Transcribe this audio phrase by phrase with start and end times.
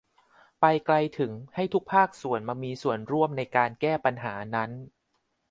[0.59, 4.71] ไปไกลถึงให้ทุกภาคส่วนมามีส่วนร่วมในการแก้ปัญหานั้น